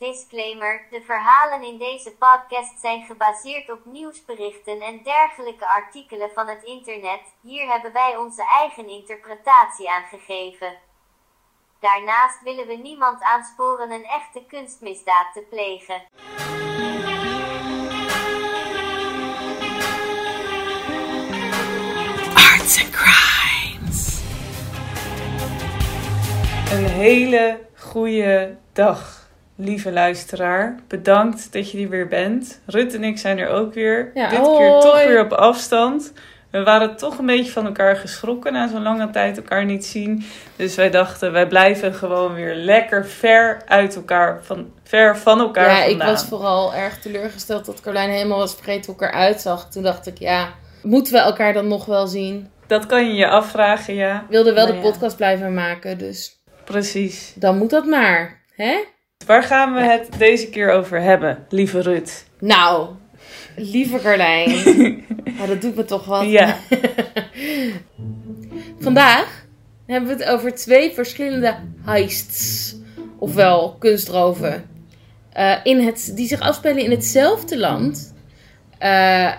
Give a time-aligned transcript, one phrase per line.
[0.00, 6.62] Disclaimer: de verhalen in deze podcast zijn gebaseerd op nieuwsberichten en dergelijke artikelen van het
[6.62, 7.20] internet.
[7.40, 10.78] Hier hebben wij onze eigen interpretatie aan gegeven.
[11.80, 16.02] Daarnaast willen we niemand aansporen een echte kunstmisdaad te plegen.
[22.34, 24.22] Arts and Crimes.
[26.72, 29.19] Een hele goede dag,
[29.60, 30.76] lieve luisteraar.
[30.88, 32.60] Bedankt dat je er weer bent.
[32.66, 34.10] Rut en ik zijn er ook weer.
[34.14, 36.12] Ja, Dit keer toch weer op afstand.
[36.50, 40.24] We waren toch een beetje van elkaar geschrokken na zo'n lange tijd elkaar niet zien.
[40.56, 45.70] Dus wij dachten, wij blijven gewoon weer lekker ver uit elkaar, van, ver van elkaar
[45.70, 49.70] Ja, ik was vooral erg teleurgesteld dat Carlijn helemaal was vergeten hoe ik eruit zag.
[49.70, 50.48] Toen dacht ik, ja,
[50.82, 52.50] moeten we elkaar dan nog wel zien?
[52.66, 54.16] Dat kan je je afvragen, ja.
[54.20, 54.90] Ik wilde wel Maar de ja.
[54.90, 57.32] podcast blijven maken, dus Precies.
[57.36, 58.40] dan moet dat maar.
[58.54, 58.84] Hè?
[59.26, 62.24] Waar gaan we het deze keer over hebben, lieve Rut?
[62.38, 62.88] Nou,
[63.56, 64.64] lieve Carlijn.
[65.48, 66.24] dat doet me toch wat.
[66.24, 66.56] Ja.
[68.80, 69.44] Vandaag
[69.86, 72.74] hebben we het over twee verschillende heists.
[73.18, 74.64] Ofwel kunstroven.
[75.32, 78.14] eh, in het, die zich afspelen in hetzelfde land.
[78.78, 79.32] Eh,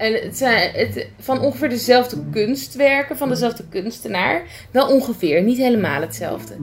[0.00, 4.42] en het zijn het, van ongeveer dezelfde kunstwerken, van dezelfde kunstenaar.
[4.70, 6.54] Wel ongeveer, niet helemaal hetzelfde.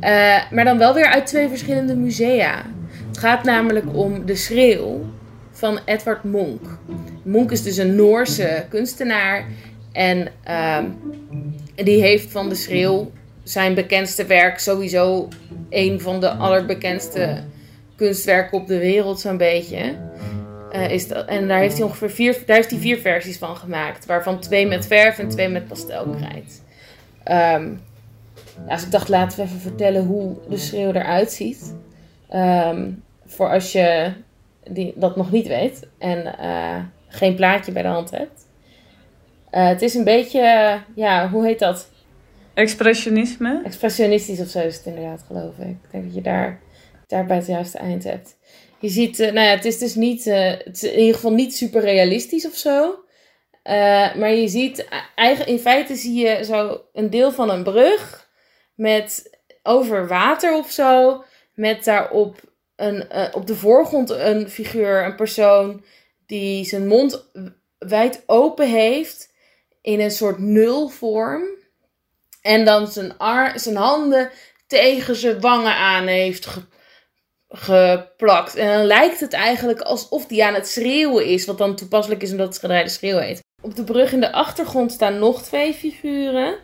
[0.00, 2.64] Eh, maar dan wel weer uit twee verschillende musea.
[3.08, 5.00] Het gaat namelijk om De Schreeuw
[5.50, 6.78] van Edvard Munch.
[7.22, 9.44] Munch is dus een Noorse kunstenaar.
[9.92, 10.84] En ehm,
[11.74, 13.10] die heeft van De Schreeuw
[13.42, 15.28] zijn bekendste werk, sowieso
[15.70, 17.42] een van de allerbekendste
[17.96, 19.94] kunstwerken op de wereld, zo'n beetje.
[20.72, 23.56] Eh, is dat, en daar heeft hij ongeveer vier, daar heeft hij vier versies van
[23.56, 24.06] gemaakt.
[24.06, 26.62] Waarvan twee met verf en twee met pastelkrijt.
[28.66, 31.74] Ja, dus ik dacht, laten we even vertellen hoe de schreeuw eruit ziet.
[32.28, 32.90] Ehm,
[33.26, 34.12] voor als je
[34.64, 36.76] die, dat nog niet weet en eh,
[37.08, 38.46] geen plaatje bij de hand hebt.
[39.50, 41.88] Eh, het is een beetje, ja, hoe heet dat?
[42.54, 43.62] Expressionisme?
[43.64, 45.66] Expressionistisch of zo is het inderdaad, geloof ik.
[45.66, 46.60] Ik denk dat je daar,
[47.06, 48.36] daar bij het juiste eind hebt.
[48.80, 51.32] Je ziet, eh, nou ja, het is dus niet, eh, het is in ieder geval
[51.32, 53.04] niet super realistisch of zo.
[53.62, 58.28] Eh, maar je ziet, eigen, in feite zie je zo een deel van een brug
[58.74, 61.24] met over water of zo.
[61.54, 62.40] Met daarop
[62.76, 65.84] een, op de voorgrond een figuur, een persoon
[66.26, 67.24] die zijn mond
[67.78, 69.32] wijd open heeft
[69.82, 71.42] in een soort nulvorm.
[72.42, 74.30] En dan zijn, ar zijn handen
[74.66, 76.46] tegen zijn wangen aan heeft
[77.50, 78.54] geplakt.
[78.54, 81.46] En dan lijkt het eigenlijk alsof hij aan het schreeuwen is.
[81.46, 83.42] Wat dan toepasselijk is omdat het schilderij de schreeuw heet.
[83.62, 86.54] Op de brug in de achtergrond staan nog twee figuren.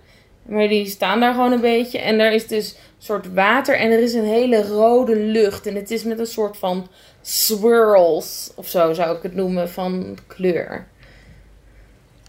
[0.43, 1.99] Maar die staan daar gewoon een beetje.
[1.99, 5.67] En er is dus een soort water en er is een hele rode lucht.
[5.67, 6.89] En het is met een soort van
[7.23, 10.87] swirls of zo zou ik het noemen van kleur.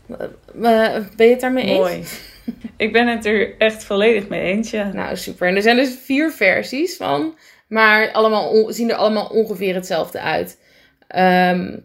[0.09, 0.28] Eh,
[1.16, 1.78] Ben je het daarmee eens?
[1.78, 2.03] Mooi.
[2.78, 4.91] Ik ben het er echt volledig mee eens, ja.
[4.94, 5.47] Nou, super.
[5.47, 7.35] En er zijn dus vier versies van.
[7.67, 10.59] Maar allemaal zien er allemaal ongeveer hetzelfde uit.
[11.07, 11.78] Ehm,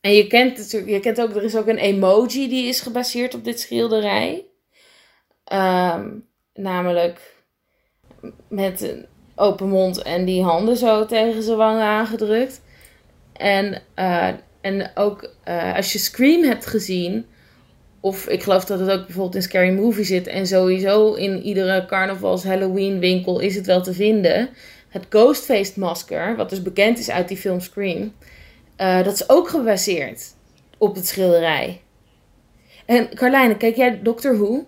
[0.00, 3.44] en je kent, je kent ook, er is ook een emoji die is gebaseerd op
[3.44, 4.44] dit schilderij.
[5.44, 6.08] Ehm,
[6.54, 7.36] namelijk
[8.48, 12.60] met een open mond en die handen zo tegen zijn wangen aangedrukt.
[13.32, 14.28] En, eh,
[14.60, 17.26] en ook eh, als je Scream hebt gezien,
[18.00, 20.26] of ik geloof dat het ook bijvoorbeeld in Scary Movie zit.
[20.26, 24.48] En sowieso in iedere carnavals Halloween winkel is het wel te vinden.
[24.88, 28.12] Het Ghostface masker, wat dus bekend is uit die film Scream.
[28.76, 30.34] eh, dat is ook gebaseerd
[30.78, 31.80] op het schilderij.
[32.86, 34.66] En Carlijne, kijk jij Doctor Who?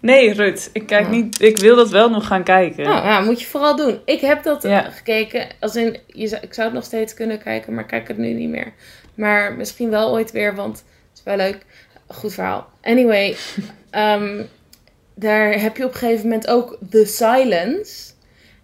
[0.00, 1.10] Nee, Rut, ik kijk Oh.
[1.10, 1.40] niet.
[1.42, 2.84] Ik wil dat wel nog gaan kijken.
[2.84, 4.00] Nou ja, moet je vooral doen.
[4.04, 4.80] Ik heb dat eh, Ja.
[4.90, 5.46] gekeken.
[5.60, 8.32] Als in, je, zou- ik zou het nog steeds kunnen kijken, maar kijk het nu
[8.32, 8.72] niet meer.
[9.14, 11.58] Maar misschien wel ooit weer, want het is wel leuk.
[12.08, 12.68] Goed verhaal.
[12.82, 13.36] Anyway,
[13.90, 14.42] ehm,
[15.14, 18.12] daar heb je op een gegeven moment ook The Silence.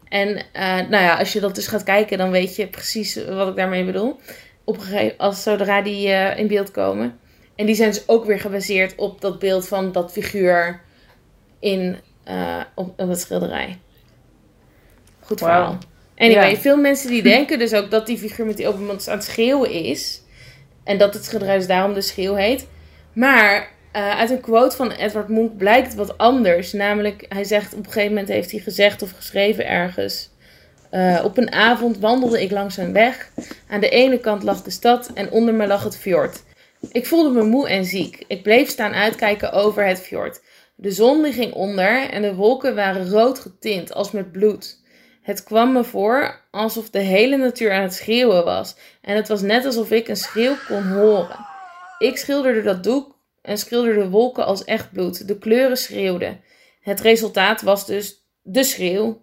[0.08, 3.48] En eh, nou ja, als je dat dus gaat kijken, dan weet je precies wat
[3.48, 4.20] ik daarmee bedoel.
[4.64, 7.18] Op een gegeven als zodra die eh, in beeld komen.
[7.56, 10.80] En die zijn dus ook weer gebaseerd op dat beeld van dat figuur
[11.60, 13.78] in eh, op, op het schilderij.
[15.20, 15.78] Goed verhaal.
[16.16, 16.56] Anyway, Ja.
[16.56, 19.26] veel mensen die denken dus ook dat die figuur met die open mond aan het
[19.26, 20.22] schreeuwen is.
[20.84, 22.68] En dat het schilderij dus daarom de schreeuw heet.
[23.12, 26.72] Maar eh, uit een quote van Edward Munch blijkt wat anders.
[26.72, 30.30] Namelijk, hij zegt op een gegeven moment heeft hij gezegd of geschreven ergens.
[30.90, 33.30] eh, op een avond wandelde ik langs een weg.
[33.68, 36.42] Aan de ene kant lag de stad en onder me lag het fjord.
[36.92, 38.24] Ik voelde me moe en ziek.
[38.26, 40.40] Ik bleef staan uitkijken over het fjord.
[40.74, 44.80] De zon ging onder en de wolken waren rood getint als met bloed.
[45.22, 48.76] Het kwam me voor alsof de hele natuur aan het schreeuwen was.
[49.00, 51.46] En het was net alsof ik een schreeuw kon horen.
[51.98, 53.15] Ik schilderde dat doek
[53.46, 55.28] en schilderde wolken als echt bloed.
[55.28, 56.40] De kleuren schreeuwden.
[56.80, 59.22] Het resultaat was dus de schreeuw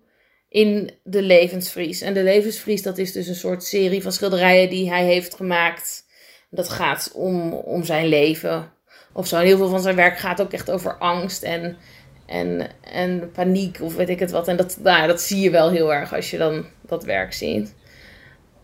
[0.50, 2.02] in de levensvries.
[2.02, 6.06] En de levensvries, dat is dus een soort serie van schilderijen die hij heeft gemaakt.
[6.50, 8.72] Dat gaat om, om zijn leven.
[9.14, 9.38] Of zo.
[9.38, 11.78] Heel veel van zijn werk gaat ook echt over angst en,
[12.26, 14.48] en, en paniek of weet ik het wat.
[14.48, 17.76] En dat, nou, dat zie je wel heel erg als je dan dat werk ziet.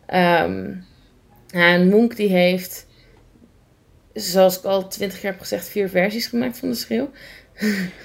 [0.05, 0.73] Ehm,
[1.51, 2.87] en Monk die heeft,
[4.19, 7.09] zoals ik al twintig jaar heb gezegd, vier versies gemaakt van de schreeuw.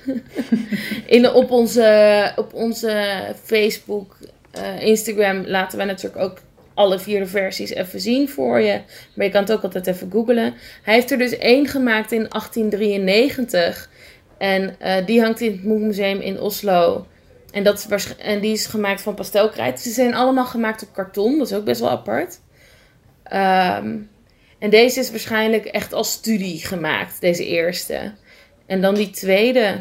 [1.07, 4.17] In, op, onze, op onze Facebook,
[4.51, 6.39] eh, Instagram laten wij natuurlijk ook
[6.75, 8.81] alle vier de versies even zien voor je.
[9.15, 10.55] Maar je kan het ook altijd even googlen.
[10.83, 13.91] Hij heeft er dus één gemaakt in 1893.
[14.39, 17.07] En uh, die hangt in het Museum in Oslo.
[17.51, 19.81] En, dat is en die is gemaakt van pastelkrijt.
[19.81, 21.39] Ze zijn allemaal gemaakt op karton.
[21.39, 22.41] Dat is ook best wel apart.
[23.83, 24.11] Um,
[24.65, 27.21] en deze is waarschijnlijk echt als studie gemaakt.
[27.21, 28.15] Deze eerste.
[28.67, 29.81] En dan die tweede.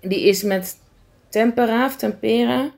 [0.00, 0.76] Die is met
[1.28, 2.74] tempera of tempera.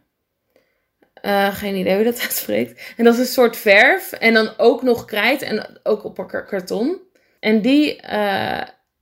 [1.23, 2.95] Uh, geen idee hoe dat uitspreekt.
[2.97, 4.13] En dat is een soort verf.
[4.13, 5.43] En dan ook nog krijt.
[5.43, 7.01] En ook op karton.
[7.41, 8.01] En die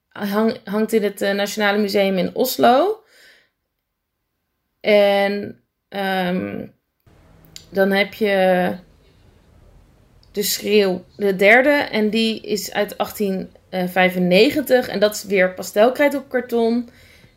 [0.09, 3.03] hang, hangt in het uh, Nationale Museum in Oslo.
[4.81, 6.75] En um,
[7.71, 8.77] dan heb je
[10.37, 11.71] de schreeuw, de derde.
[11.71, 14.89] En die is uit 1895.
[14.89, 16.89] En dat is weer pastelkrijt op karton.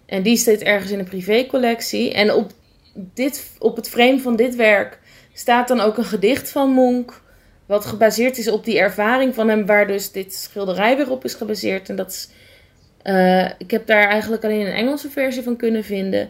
[0.05, 2.13] En die staat ergens in een privécollectie.
[2.13, 2.51] En op
[2.93, 4.99] dit, op het frame van dit werk
[5.33, 7.21] staat dan ook een gedicht van Monk.
[7.65, 11.33] Wat gebaseerd is op die ervaring van hem, waar dus dit schilderij weer op is
[11.33, 11.89] gebaseerd.
[11.89, 12.29] En dat is,
[13.03, 16.29] uh, ik heb daar eigenlijk alleen een Engelse versie van kunnen vinden.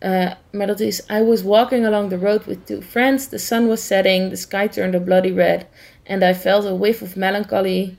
[0.00, 3.28] Uh, maar dat is: I was walking along the road with two friends.
[3.28, 5.66] The sun was setting, the sky turned a bloody red,
[6.08, 7.96] and I felt a whiff of melancholy.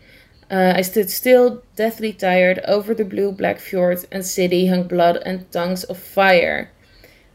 [0.49, 5.17] Uh, I stood still, deathly tired, over the blue black fjord and city hung blood
[5.25, 6.71] and tongues of fire.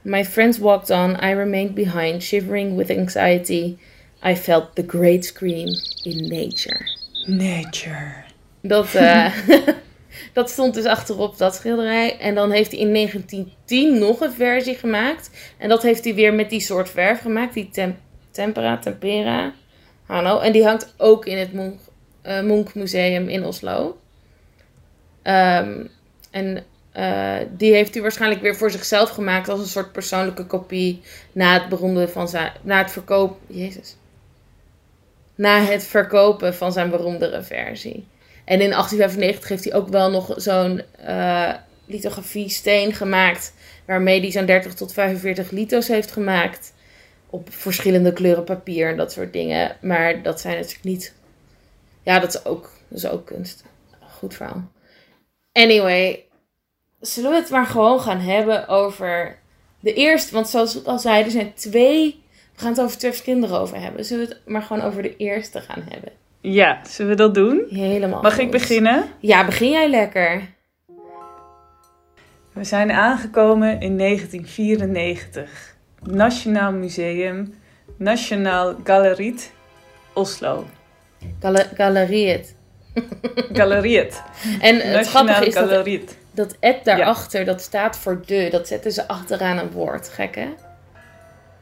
[0.05, 3.79] My friends walked on, I remained behind, shivering with anxiety.
[4.23, 5.69] I felt the great scream
[6.05, 6.87] in nature.
[7.29, 8.25] Nature.
[8.63, 9.33] Dat, uh,
[10.33, 12.19] dat stond dus achterop dat schilderij.
[12.19, 15.31] En dan heeft hij in 1910 nog een versie gemaakt.
[15.59, 17.97] En dat heeft hij weer met die soort verf gemaakt, die tem
[18.31, 19.53] tempera, tempera.
[20.21, 21.81] En die hangt ook in het Monk,
[22.43, 23.97] Monk Museum in Oslo.
[25.23, 25.91] Um,
[26.31, 26.65] en
[26.97, 31.01] uh, die heeft hij waarschijnlijk weer voor zichzelf gemaakt als een soort persoonlijke kopie
[31.33, 33.97] na het beroemde van zijn, na het verkoop, Jezus,
[35.35, 38.07] na het verkopen van zijn beroemdere versie.
[38.45, 41.53] En in 1895 heeft hij ook wel nog zo'n uh,
[41.87, 43.55] lithografie steen gemaakt,
[43.85, 46.72] waarmee hij zo'n 30 tot 45 lito's heeft gemaakt
[47.33, 49.77] op verschillende kleuren papier en dat soort dingen.
[49.81, 51.15] Maar dat zijn natuurlijk niet,
[52.03, 53.65] ja, dat is ook, dat is ook kunst.
[54.19, 54.71] Goed verhaal.
[55.53, 56.25] Anyway,
[57.01, 59.39] zullen we het maar gewoon gaan hebben over
[59.81, 60.35] de eerste.
[60.35, 62.23] Want zoals ik al zei, er zijn twee.
[62.55, 64.05] We gaan het over twee verschillende over hebben.
[64.05, 66.13] Zullen we het maar gewoon over de eerste gaan hebben?
[66.41, 67.67] Ja, zullen we dat doen?
[67.69, 68.23] Helemaal.
[68.23, 69.05] Mag ik beginnen?
[69.21, 70.49] Ja, begin jij lekker.
[72.53, 75.77] We zijn aangekomen in 1994.
[76.05, 77.55] Nationaal Museum,
[77.97, 79.53] Nationaal Galeriet,
[80.13, 80.65] Oslo.
[81.41, 82.55] Gal Galeriet.
[83.53, 84.23] Galeriet.
[84.61, 86.17] En het Nationaal grappige is dat Galeriet.
[86.31, 88.49] Dat et daarachter, dat staat voor de.
[88.51, 90.09] Dat zetten ze achteraan een woord.
[90.09, 90.49] Gek hè?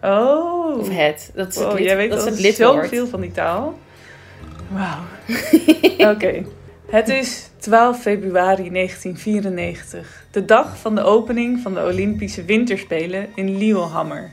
[0.02, 0.78] Oh.
[0.78, 1.30] Of het.
[1.34, 2.82] Dat is Wow, het, lid, jij weet dat is het lidwoord.
[2.82, 3.78] zoveel van die taal.
[4.68, 5.00] Wauw.
[6.14, 6.44] Oké.
[6.90, 10.24] Het is 12 februari 1994.
[10.30, 14.30] De dag van de opening van de Olympische Winterspelen in Lillehammer.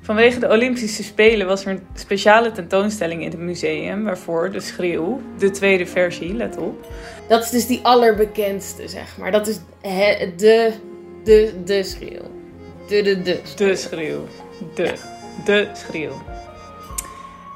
[0.00, 4.04] Vanwege de Olympische Spelen was er een speciale tentoonstelling in het museum...
[4.04, 6.86] waarvoor de schreeuw, de tweede versie, let op...
[7.28, 9.30] Dat is dus die allerbekendste, zeg maar.
[9.32, 10.72] Dat is he- de,
[11.24, 12.22] de, de schreeuw.
[12.88, 13.40] De, de, de.
[13.56, 14.26] De schreeuw.
[14.74, 14.94] De.
[15.44, 16.22] De schreeuw.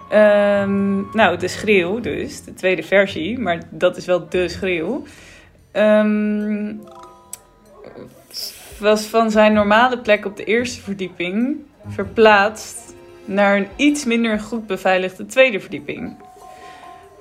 [0.09, 5.03] Ehm, nou, de schreeuw dus, de tweede versie, maar dat is wel de schreeuw.
[5.73, 6.73] Ehm,
[8.79, 11.57] was van zijn normale plek op de eerste verdieping
[11.87, 12.95] verplaatst
[13.25, 16.17] naar een iets minder goed beveiligde tweede verdieping.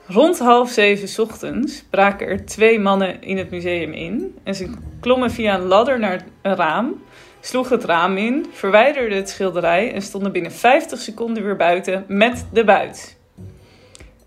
[0.08, 5.32] Rond half zeven ochtends braken er twee mannen in het museum in en ze klommen
[5.32, 7.02] via een ladder naar een raam
[7.46, 12.46] sloegen het raam in, verwijderden het schilderij en stonden binnen 50 seconden weer buiten met
[12.54, 13.18] de buit.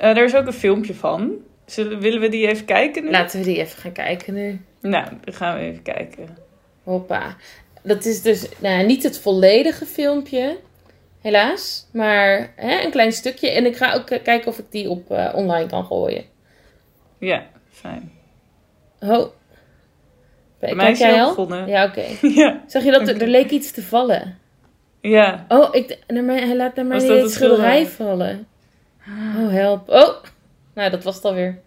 [0.01, 1.33] Uh, er is ook een filmpje van.
[1.67, 3.11] Zullen, willen we die even kijken nu?
[3.11, 4.61] Laten we die even gaan kijken nu.
[4.81, 6.39] Nou, dan gaan we even kijken.
[6.83, 7.37] Hoppa.
[7.83, 10.59] Dat is dus nou, niet het volledige filmpje.
[11.21, 11.87] helaas.
[11.93, 13.51] Maar hè, een klein stukje.
[13.51, 16.25] En ik ga ook eh, kijken of ik die op eh, online kan gooien.
[17.19, 18.13] Ja, fijn.
[19.01, 19.27] Oh.
[20.61, 21.67] Bij mij is jij al begonnen.
[21.67, 22.05] Ja, oké.
[22.41, 22.63] Ja.
[22.67, 24.39] Zag je dat er, er leek iets te vallen?
[25.01, 25.45] Ja.
[25.49, 28.47] Oh, ik, naar mij, hij laat naar mij het schilderij vallen.
[29.37, 29.89] Oh, help.
[29.89, 30.15] Oh,
[30.75, 31.59] nou, dat was het alweer.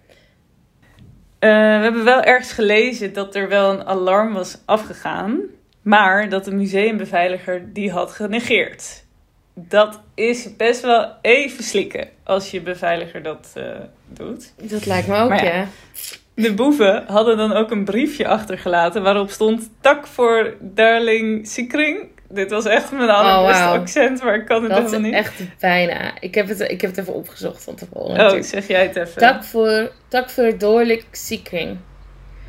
[1.39, 5.41] Eh, we hebben wel ergens gelezen dat er wel een alarm was afgegaan.
[5.81, 9.03] Maar dat de museumbeveiliger die had genegeerd.
[9.53, 13.63] Dat is best wel even slikken als je beveiliger dat eh,
[14.07, 14.53] doet.
[14.61, 15.53] Dat lijkt me ook, Maar ja.
[15.53, 15.67] ja.
[16.41, 22.07] De boeven hadden dan ook een briefje achtergelaten waarop stond tak voor Darling Sikring.
[22.29, 23.79] Dit was echt mijn allerbeste Oh, wauw.
[23.81, 25.19] accent, maar ik kan het Dat is helemaal niet.
[25.19, 26.11] echt bijna.
[26.19, 28.09] Ik heb, het, ik heb het even opgezocht van tevoren.
[28.11, 28.45] Oh, natuurlijk.
[28.45, 29.17] zeg jij het even.
[29.21, 31.77] Tak voor, tak voor Doorlijk Sikring.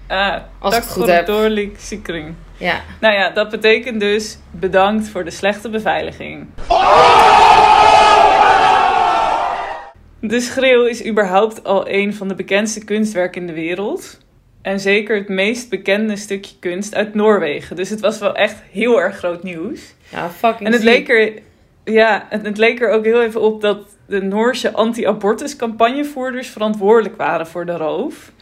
[0.09, 1.27] ah, Als tak ik het goed voor heb.
[1.27, 2.35] Darling Sikring.
[2.57, 2.81] Ja.
[3.01, 6.47] Nou ja, dat betekent dus bedankt voor de slechte beveiliging.
[10.21, 14.19] De schreeuw is überhaupt al een van de bekendste kunstwerken in de wereld.
[14.63, 17.77] En zeker het meest bekende stukje kunst uit Noorwegen.
[17.77, 19.95] Dus het was wel echt heel erg groot nieuws.
[20.11, 20.91] Ja, fucking En het ziek.
[20.91, 21.33] leek, er,
[21.93, 27.17] ja, het, het leek er ook heel even op dat de Noorse anti-abortus campagnevoerders verantwoordelijk
[27.17, 28.33] waren voor de roof.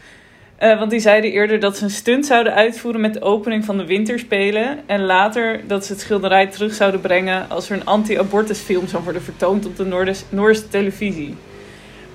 [0.56, 3.76] Eh, want die zeiden eerder dat ze een stunt zouden uitvoeren met de opening van
[3.76, 4.78] de winterspelen.
[4.86, 9.22] En later dat ze het schilderij terug zouden brengen als er een anti-abortusfilm zou worden
[9.22, 11.36] vertoond op de Noorse televisie.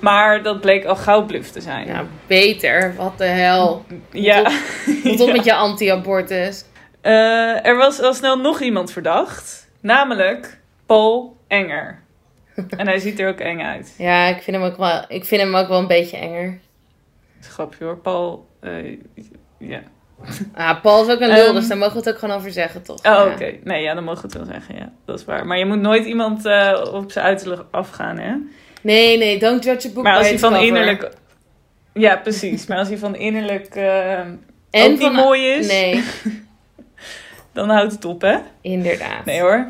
[0.04, 1.86] Maar dat bleek al gauw bluff te zijn.
[1.86, 2.94] Ja, beter.
[2.96, 3.84] Wat de hel.
[4.10, 4.42] ja.
[5.04, 6.64] Wat op met je anti-abortus.
[7.00, 9.68] Eh, er was al snel nog iemand verdacht.
[9.80, 11.98] Namelijk Paul Enger.
[12.76, 13.94] en hij ziet er ook eng uit.
[14.08, 16.58] Ja, ik vind hem ook wel, ik vind hem ook wel een beetje enger.
[17.40, 17.96] Grapje hoor.
[17.98, 18.98] Paul, eh,
[19.58, 19.80] ja.
[20.54, 21.54] Ah, Paul is ook een lul, Ehm.
[21.54, 22.96] dus daar mogen we het ook gewoon over zeggen, toch?
[22.96, 23.26] Oh, Ja.
[23.26, 23.52] oké.
[23.64, 24.76] Nee, ja, dan mogen we het wel zeggen.
[24.76, 25.46] Ja, dat is waar.
[25.46, 28.34] Maar je moet nooit iemand eh, op zijn uiterlijk afgaan, hè?
[28.84, 30.66] Nee, nee, don't judge a book Maar als by hij van cover.
[30.66, 31.10] innerlijk...
[31.92, 32.66] Ja, precies.
[32.66, 34.36] Maar als hij van innerlijk eh, En
[34.70, 36.02] ook niet mooi is, Nee,
[37.52, 38.36] dan houdt het op, hè?
[38.60, 39.24] inderdaad.
[39.24, 39.66] Nee hoor.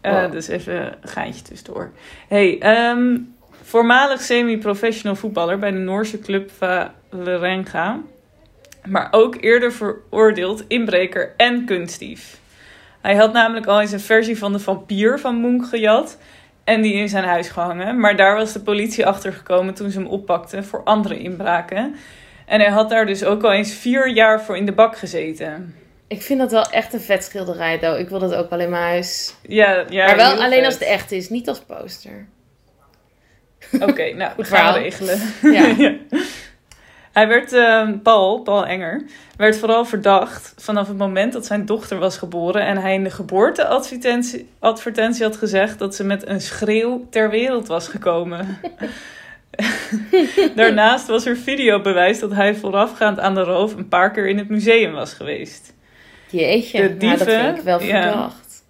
[0.00, 0.32] Eh, Wow.
[0.32, 1.90] Dus even een geintje tussendoor.
[2.28, 3.16] Hey, ehm,
[3.62, 6.50] voormalig semi-professional voetballer bij de Noorse club
[7.10, 8.00] Valerenga.
[8.86, 12.38] Maar ook eerder veroordeeld inbreker en kunstdief.
[13.00, 16.18] Hij had namelijk al eens een versie van de vampier van Munch gejat.
[16.70, 18.00] En die in zijn huis gehangen.
[18.00, 21.94] Maar daar was de politie achter gekomen toen ze hem oppakten voor andere inbraken.
[22.46, 25.74] En hij had daar dus ook al eens vier jaar voor in de bak gezeten.
[26.08, 27.98] Ik vind dat wel echt een vet schilderij, though.
[27.98, 29.34] Ik wil dat ook wel in mijn huis.
[29.42, 30.64] Ja, ja, maar wel alleen vet.
[30.64, 32.26] als het echt is, niet als poster.
[33.80, 35.20] Oké, nou, Goed we gaan regelen.
[35.42, 35.74] Ja.
[37.12, 39.02] Hij werd, ehm, Paul, Paul Enger,
[39.36, 42.66] werd vooral verdacht vanaf het moment dat zijn dochter was geboren.
[42.66, 47.66] En hij in de geboorteadvertentie advertentie had gezegd dat ze met een schreeuw ter wereld
[47.66, 48.58] was gekomen.
[50.54, 54.48] Daarnaast was er videobewijs dat hij voorafgaand aan de roof een paar keer in het
[54.48, 55.74] museum was geweest.
[56.30, 58.02] Jeetje, De nou, dat dieven, vind ik wel ja.
[58.02, 58.64] verdacht.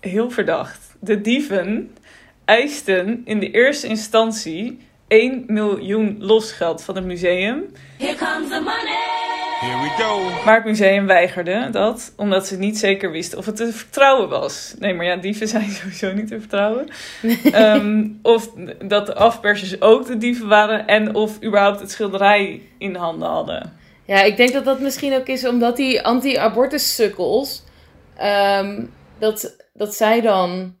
[0.00, 0.96] Heel verdacht.
[1.00, 1.96] De dieven
[2.44, 4.78] eisten in de eerste instantie
[5.08, 7.72] 1 miljoen losgeld van het museum.
[7.98, 9.24] Here comes the money.
[9.60, 10.44] Here we go.
[10.44, 14.74] Maar het museum weigerde dat, omdat ze niet zeker wisten of het te vertrouwen was.
[14.78, 16.88] Nee, maar ja, dieven zijn sowieso niet te vertrouwen.
[17.52, 18.50] Ehm, of
[18.84, 23.72] dat de afpersers ook de dieven waren en of überhaupt het schilderij in handen hadden.
[24.06, 27.64] Ja, ik denk dat dat misschien ook is omdat die anti-abortus sukkels,
[28.16, 28.84] ehm,
[29.18, 30.76] dat, dat zij dan,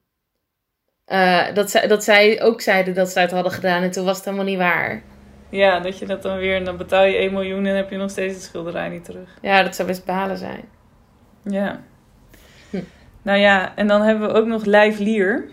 [1.04, 4.16] eh, dat, zij, dat zij ook zeiden dat zij het hadden gedaan en toen was
[4.16, 5.02] het helemaal niet waar.
[5.48, 7.96] Ja, dat je dat dan weer, en dan betaal je 1 miljoen en heb je
[7.96, 9.28] nog steeds het schilderij niet terug.
[9.40, 10.64] Ja, dat zou best balen zijn.
[11.42, 11.80] Ja.
[12.70, 12.80] Hm.
[13.22, 15.48] Nou ja, en dan hebben we ook nog Lijf Lier.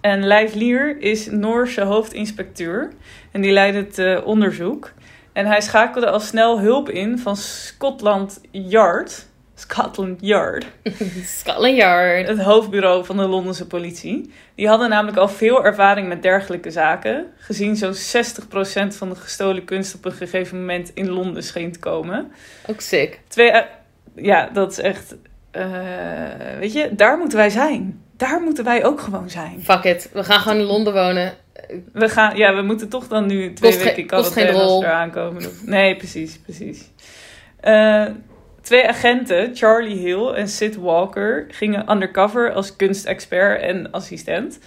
[0.00, 2.92] En Lijf Lier is Noorse hoofdinspecteur.
[3.30, 4.92] En die leidt het eh, onderzoek.
[5.32, 9.26] En hij schakelde al snel hulp in van Scotland Yard.
[9.54, 10.66] Scotland Yard.
[11.38, 12.28] Scotland Yard.
[12.28, 14.32] Het hoofdbureau van de Londense politie.
[14.54, 17.26] Die hadden namelijk al veel ervaring met dergelijke zaken.
[17.38, 21.78] Gezien zo'n 60% van de gestolen kunst op een gegeven moment in Londen scheen te
[21.78, 22.32] komen.
[22.66, 23.20] Ook sick.
[23.28, 23.62] Twee, eh,
[24.14, 25.14] ja, dat is echt.
[25.50, 25.64] eh,
[26.58, 28.02] weet je, daar moeten wij zijn.
[28.16, 29.60] Daar moeten wij ook gewoon zijn.
[29.62, 30.10] Fuck it.
[30.12, 31.32] We gaan gewoon in Londen wonen.
[31.92, 35.10] We gaan, ja, we moeten toch dan nu twee Kost weken quarantaine als we eraan
[35.10, 35.42] komen.
[35.64, 36.90] Nee, precies, precies.
[37.60, 38.06] Eh,
[38.64, 44.58] twee agenten, Charlie Hill en Sid Walker, gingen undercover als kunstexpert en assistent.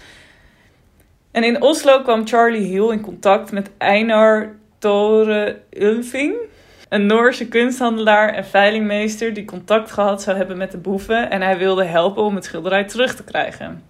[1.31, 6.35] En in Oslo kwam Charlie Hill in contact met Einar Tore Ulfing,
[6.89, 11.57] een Noorse kunsthandelaar en veilingmeester die contact gehad zou hebben met de boeven en hij
[11.57, 13.83] wilde helpen om het schilderij terug te krijgen.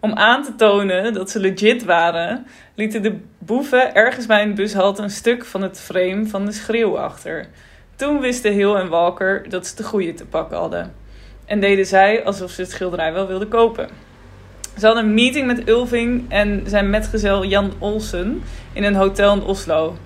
[0.00, 5.02] Om aan te tonen dat ze legit waren, lieten de boeven ergens bij een bushalte
[5.02, 7.46] een stuk van het frame van de schreeuw achter.
[8.00, 10.94] Toen wisten Hill en Walker dat ze de goede te pakken hadden.
[11.44, 13.88] En deden zij alsof ze het schilderij wel wilden kopen.
[14.78, 18.42] Ze hadden een meeting met Ulving en zijn metgezel Jan Olsen
[18.72, 19.96] in een hotel in Oslo.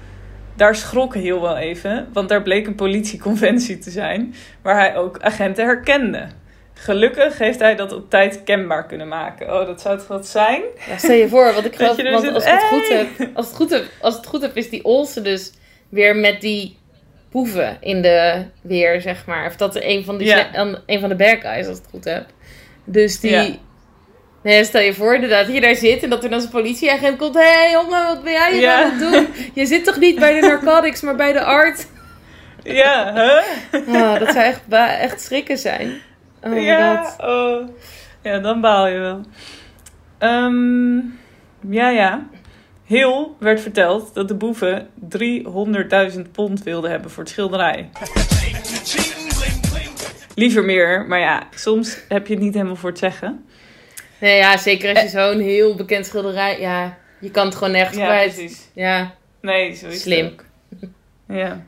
[0.57, 5.21] Daar schrok Hill wel even, want daar bleek een politieconventie te zijn, waar hij ook
[5.21, 6.27] agenten herkende.
[6.73, 9.61] Gelukkig heeft hij dat op tijd kenbaar kunnen maken.
[9.61, 10.63] Oh, dat zou het wat zijn?
[10.89, 13.57] Ja, stel je voor, want ik geloof, want als ik het goed heb, als het
[13.57, 15.53] goed heb, als het goed heb, is die Olsen dus
[15.89, 16.77] weer met die
[17.35, 19.47] boeven in de weer, zeg maar.
[19.47, 20.35] Of dat een van, die
[20.87, 22.27] een, van de bad guys, als ik het goed heb.
[22.85, 23.61] Dus die...
[24.43, 27.19] Nee, stel je voor inderdaad dat je daar zit en dat er dan zo'n politieagent
[27.19, 27.35] komt.
[27.35, 29.29] Hé hey, jongen, wat ben jij hier aan het doen?
[29.61, 31.87] Je zit toch niet bij de narcotics, maar bij de art?
[32.63, 33.41] Ja, hè?
[33.99, 34.61] Ah, dat zou echt,
[35.01, 36.01] echt schrikken zijn.
[36.43, 37.69] Oh ja, oh.
[38.23, 39.21] ja, dan baal je wel.
[40.19, 40.97] Ehm,
[41.71, 42.27] ja, ja.
[42.85, 44.89] Heel werd verteld dat de boeven
[46.15, 47.89] 300.000 pond wilden hebben voor het schilderij.
[50.35, 53.45] Liever meer, maar ja, soms heb je het niet helemaal voor het zeggen.
[54.21, 56.61] Nee, ja, zeker als je zo'n heel bekend schilderij...
[56.61, 58.35] Ja, je kan het gewoon nergens Ja, kwijt.
[58.35, 58.69] precies.
[58.73, 60.27] Ja, Nee, zo is het Slim.
[60.27, 60.45] ook.
[61.29, 61.65] Ja.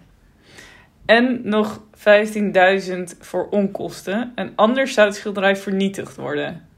[1.07, 4.33] En nog 15.000 voor onkosten.
[4.35, 6.69] En anders zou het schilderij vernietigd worden.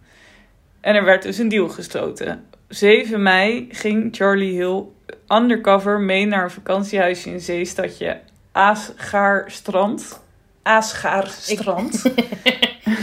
[0.80, 2.45] En er werd dus een deal gesloten.
[2.68, 4.82] 7 mei ging Charlie Hill
[5.28, 8.20] undercover mee naar een vakantiehuisje in zeestadje
[8.52, 10.20] Aasgaarstrand.
[10.62, 12.04] Aasgaarstrand.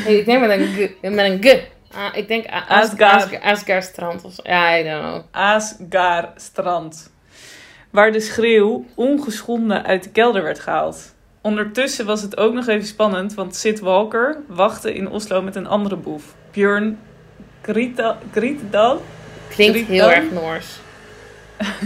[0.07, 0.89] Ik denk met een g.
[1.01, 1.73] Met een g.
[1.95, 3.13] Ah, ik denk A- As- Asgard.
[3.13, 4.35] Asgard Asgardstrand of.
[4.43, 5.21] Ja, I don't know.
[5.31, 7.11] Aasgaarstrand.
[7.89, 11.13] Waar de schreeuw ongeschonden uit de kelder werd gehaald.
[11.41, 15.67] Ondertussen was het ook nog even spannend, want Sid Walker wachtte in Oslo met een
[15.67, 16.35] andere boef.
[16.51, 16.99] Björn
[17.61, 19.01] Grietedal.
[19.55, 20.79] Klinkt heel erg Noors.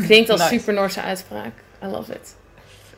[0.06, 0.54] Klinkt als Nice.
[0.54, 1.52] super Noorse uitspraak.
[1.84, 2.36] I love it.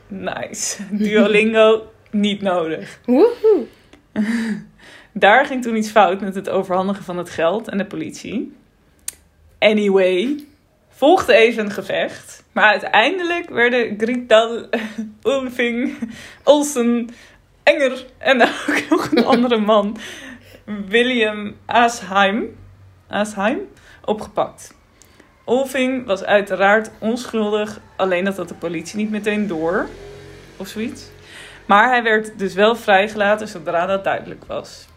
[0.08, 0.78] Nice.
[0.90, 3.00] Duolingo niet nodig.
[3.06, 3.66] Woehoe.
[5.12, 8.56] Daar ging toen iets fout met het overhandigen van het geld en de politie.
[9.60, 10.44] Anyway,
[10.90, 12.44] volgde even een gevecht.
[12.52, 14.66] Maar uiteindelijk werden Grital,
[15.24, 15.98] Ulfing,
[16.44, 17.10] Olsen,
[17.64, 19.98] Enger en ook nog een andere man,
[20.88, 22.56] William Aasheim,
[23.08, 23.60] Aasheim,
[24.06, 24.74] opgepakt.
[25.44, 29.90] Olfing was uiteraard onschuldig, alleen dat had de politie niet meteen door.
[30.58, 31.10] Of zoiets.
[31.66, 34.88] Maar hij werd dus wel vrijgelaten zodra dat duidelijk was.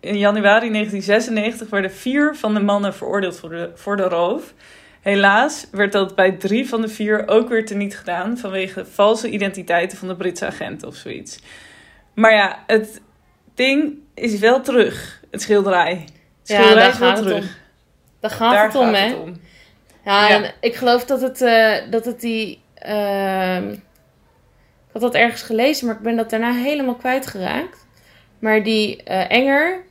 [0.00, 4.54] In januari 1996 werden vier van de mannen veroordeeld voor de, voor de roof.
[5.00, 9.98] Helaas werd dat bij drie van de vier ook weer teniet gedaan vanwege valse identiteiten
[9.98, 11.38] van de Britse agenten of zoiets.
[12.14, 13.00] Maar ja, het
[13.54, 16.04] ding is wel terug, het schilderij.
[16.38, 17.62] Het schilderij is wel terug.
[18.24, 19.06] Daar gaat Daar het om, gaat hè?
[19.06, 19.40] het om.
[20.04, 20.34] Ja, Ja.
[20.42, 22.62] en ik geloof dat het, eh, dat het die...
[22.74, 23.80] ehm, ik
[24.92, 27.86] had dat ergens gelezen, maar ik ben dat daarna helemaal kwijtgeraakt.
[28.38, 29.82] Maar die eh, Enger,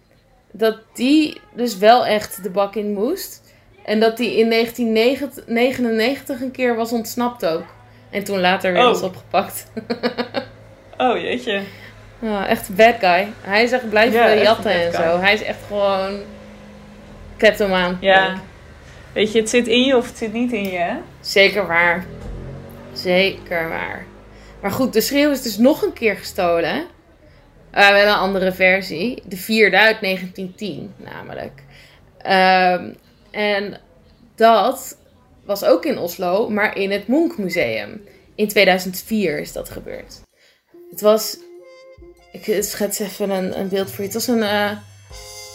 [0.51, 3.41] dat die dus wel echt de bak in moest.
[3.85, 7.63] En dat die in 1999 een keer was ontsnapt ook.
[8.09, 8.87] En toen later weer Oh.
[8.87, 9.65] was opgepakt.
[10.97, 11.61] Oh jeetje.
[12.19, 13.27] Ja, echt bad guy.
[13.41, 15.01] Hij is echt blijven Ja, jatten en guy.
[15.09, 15.19] zo.
[15.19, 16.19] Hij is echt gewoon
[17.43, 17.97] kleptomaan.
[18.01, 18.41] Ja.
[19.13, 20.97] Weet je, het zit in je of het zit niet in je, hè?
[21.21, 22.05] Zeker waar.
[22.93, 24.05] Zeker waar.
[24.61, 26.85] Maar goed, de schreeuw is dus nog een keer gestolen.
[27.75, 29.21] Uh, wel een andere versie.
[29.25, 31.63] De vierde uit 1910 namelijk.
[32.17, 32.93] Ehm,
[33.31, 33.79] en
[34.35, 34.97] dat
[35.45, 38.01] was ook in Oslo, maar in het Munch Museum.
[38.35, 40.21] In 2004 is dat gebeurd.
[40.89, 41.37] Het was...
[42.31, 44.11] Ik schets even een, een beeld voor je.
[44.11, 44.43] Het was een...
[44.43, 44.69] eh,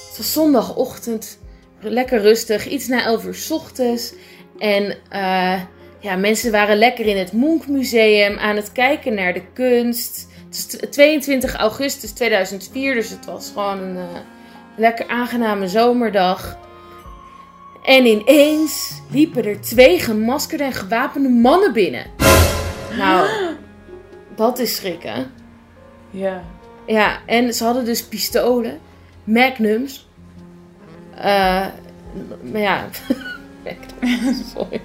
[0.09, 1.39] het was zondagochtend.
[1.81, 2.67] Lekker rustig.
[2.69, 4.15] Iets na 11 uur 's ochtends.
[4.59, 5.61] En eh,
[6.01, 10.27] ja, mensen waren lekker in het Munch Museum aan het kijken naar de kunst.
[10.47, 14.05] Het is t- 22 augustus 2004, dus het was gewoon een eh,
[14.77, 16.59] lekker aangename zomerdag.
[17.85, 22.05] En ineens liepen er twee gemaskerde en gewapende mannen binnen.
[22.97, 23.29] Nou,
[24.37, 25.31] dat is schrikken.
[26.11, 26.45] Ja.
[26.87, 28.79] Ja, en ze hadden dus pistolen,
[29.25, 30.08] magnums.
[31.19, 31.67] Eh,
[32.43, 32.85] maar ja,
[34.57, 34.81] sorry.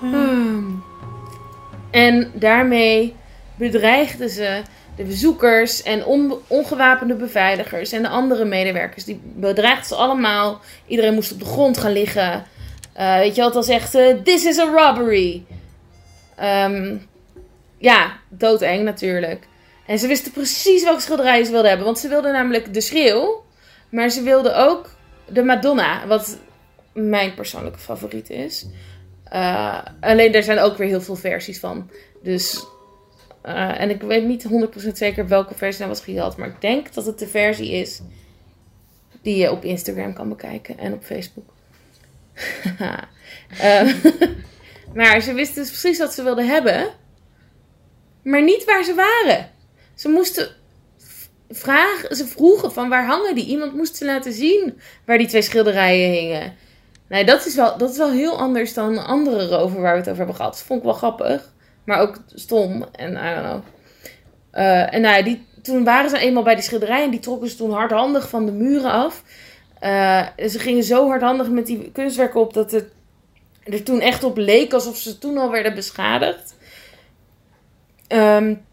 [0.00, 0.82] Hmm.
[1.90, 3.16] En daarmee
[3.56, 4.62] bedreigden ze
[4.96, 9.04] de bezoekers en on- ongewapende beveiligers en de andere medewerkers.
[9.04, 10.60] Die bedreigden ze allemaal.
[10.86, 12.44] Iedereen moest op de grond gaan liggen.
[12.92, 13.94] Eh, weet je al zegt?
[13.94, 15.42] eh, This is a robbery.
[16.36, 16.96] Ehm,
[17.78, 19.46] ja, doodeng natuurlijk.
[19.86, 21.86] En ze wisten precies welke schilderij ze wilden hebben.
[21.86, 23.42] Want ze wilden namelijk de schreeuw.
[23.90, 24.90] Maar ze wilden ook
[25.28, 26.38] de Madonna, wat
[26.92, 28.66] mijn persoonlijke favoriet is.
[29.32, 31.90] Uh, alleen er zijn ook weer heel veel versies van.
[32.22, 32.66] Dus,
[33.46, 34.46] uh, en ik weet niet
[34.88, 36.36] 100% zeker welke versie nou was gehad.
[36.36, 38.00] Maar ik denk dat het de versie is
[39.22, 41.52] die je op Instagram kan bekijken en op Facebook.
[42.80, 42.98] uh,
[44.94, 46.88] maar ze wisten dus precies wat ze wilden hebben.
[48.22, 49.50] Maar niet waar ze waren.
[49.94, 50.48] Ze moesten
[51.50, 53.46] vragen, ze vroegen van waar hangen die?
[53.46, 56.54] Iemand moest ze laten zien waar die twee schilderijen hingen.
[57.08, 60.06] Nee, dat is wel, dat is wel heel anders dan andere roven waar we het
[60.06, 60.52] over hebben gehad.
[60.52, 61.52] Dat vond ik wel grappig,
[61.84, 62.84] maar ook stom.
[62.92, 63.62] En I don't know.
[64.54, 67.56] Uh, en nou, die, toen waren ze eenmaal bij die schilderijen en die trokken ze
[67.56, 69.22] toen hardhandig van de muren af.
[69.82, 72.88] Uh, ze gingen zo hardhandig met die kunstwerken op dat het
[73.64, 76.54] er toen echt op leek alsof ze toen al werden beschadigd.
[78.08, 78.64] Um,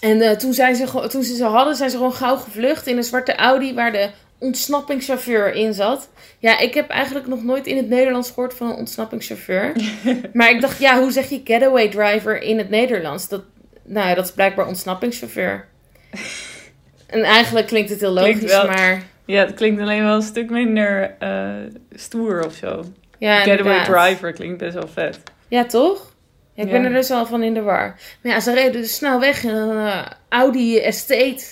[0.00, 2.96] en uh, toen, zijn ze, toen ze ze hadden, zijn ze gewoon gauw gevlucht in
[2.96, 6.08] een zwarte Audi waar de ontsnappingschauffeur in zat.
[6.38, 9.72] Ja, ik heb eigenlijk nog nooit in het Nederlands gehoord van een ontsnappingschauffeur.
[10.32, 13.28] maar ik dacht, ja, hoe zeg je getaway driver in het Nederlands?
[13.28, 13.42] Dat,
[13.84, 15.64] nou ja, dat is blijkbaar ontsnappingschauffeur.
[17.06, 19.02] en eigenlijk klinkt het heel logisch, wel, maar...
[19.24, 21.54] Ja, het klinkt alleen wel een stuk minder uh,
[21.90, 22.84] stoer of zo.
[23.18, 25.20] Ja, getaway driver klinkt best wel vet.
[25.48, 26.14] Ja, toch?
[26.56, 28.00] Ja, ik ben er dus wel van in de war.
[28.22, 31.44] Maar ja, ze reden dus snel weg in een uh, Audi Estate.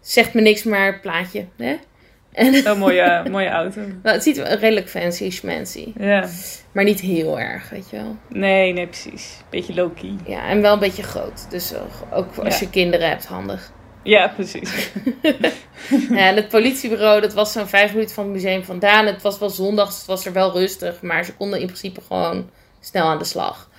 [0.00, 1.46] Zegt me niks, maar plaatje.
[1.56, 1.76] Hè?
[2.32, 3.80] En, een mooie, mooie auto.
[3.80, 5.92] Nou, het ziet wel redelijk fancy schmancy.
[5.98, 6.28] Ja.
[6.72, 8.16] Maar niet heel erg, weet je wel.
[8.28, 9.36] Nee, nee, precies.
[9.50, 10.16] Beetje low-key.
[10.26, 11.50] Ja, en wel een beetje groot.
[11.50, 11.72] Dus
[12.12, 13.72] ook als je kinderen hebt, handig.
[14.02, 14.90] Ja, precies.
[16.10, 19.06] ja, en het politiebureau, dat was zo'n vijf minuten van het museum vandaan.
[19.06, 21.02] Het was wel zondag, dus het was er wel rustig.
[21.02, 22.50] Maar ze konden in principe gewoon
[22.80, 23.70] snel aan de slag.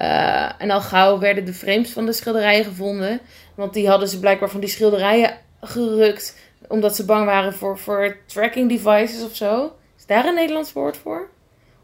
[0.00, 3.20] Uh, en al gauw werden de frames van de schilderijen gevonden.
[3.54, 6.36] Want die hadden ze blijkbaar van die schilderijen gerukt.
[6.68, 9.72] Omdat ze bang waren voor, voor tracking devices of zo.
[9.98, 11.28] Is daar een Nederlands woord voor?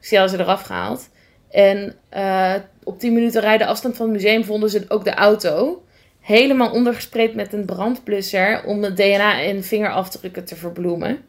[0.00, 1.08] Dus die hadden ze eraf gehaald.
[1.50, 5.82] En uh, op 10 minuten rijden afstand van het museum vonden ze ook de auto
[6.24, 11.24] helemaal ondergespreid met een brandblusser om het DNA en vingerafdrukken te verbloemen.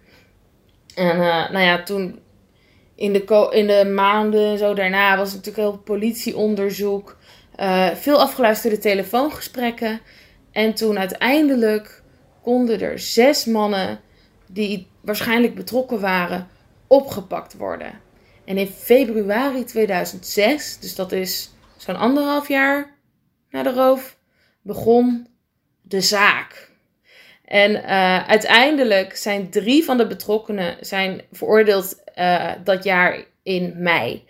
[0.95, 2.19] En uh, nou ja, toen
[2.95, 7.17] in de, in de maanden zo daarna was natuurlijk heel politieonderzoek.
[7.59, 9.99] Uh, veel afgeluisterde telefoongesprekken.
[10.51, 12.01] En toen uiteindelijk
[12.41, 13.99] konden er zes mannen
[14.47, 16.47] die waarschijnlijk betrokken waren
[16.87, 17.99] opgepakt worden.
[18.45, 22.97] En in februari 2006, dus dat is zo'n anderhalf jaar
[23.49, 24.14] na de roof,
[24.65, 25.27] begon
[25.81, 26.69] de zaak.
[27.45, 34.25] En uh, uiteindelijk zijn drie van de betrokkenen zijn veroordeeld uh, dat jaar in mei.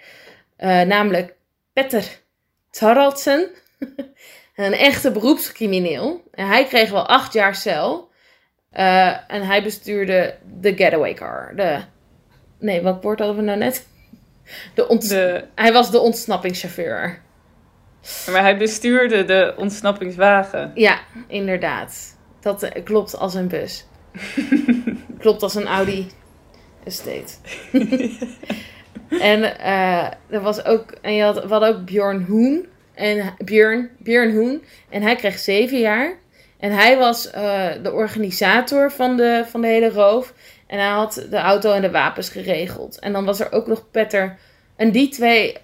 [0.59, 1.35] Uh, namelijk
[1.73, 2.21] Petter
[2.69, 3.49] Taraldsen,
[4.55, 6.23] een echte beroepscrimineel.
[6.31, 8.09] En hij kreeg wel acht jaar cel.
[9.27, 11.53] en hij bestuurde de getaway car.
[11.55, 11.79] De,
[12.59, 13.87] nee, wat woord hadden we nou net?
[14.75, 15.47] De ont de...
[15.55, 17.23] Hij was de ontsnappingschauffeur.
[18.31, 20.71] Maar hij bestuurde de ontsnappingswagen.
[20.75, 22.17] Ja, inderdaad.
[22.39, 23.85] Dat eh, klopt als een bus.
[25.19, 26.07] klopt als een Audi
[26.83, 27.33] Estate.
[29.09, 32.67] en uh, er was ook, en je had, we hadden ook Bjorn Hoen.
[32.93, 34.63] En Björn, Björn Hoen.
[34.89, 36.13] En hij kreeg zeven jaar.
[36.59, 40.33] En hij was uh, de organisator van de, van de hele roof.
[40.67, 42.99] En hij had de auto en de wapens geregeld.
[42.99, 44.37] En dan was er ook nog Petter.
[44.75, 45.57] En die twee,